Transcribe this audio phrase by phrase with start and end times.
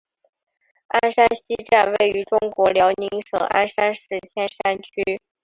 [0.89, 4.01] 鞍山西站位于中国辽宁省鞍山市
[4.33, 5.21] 千山区。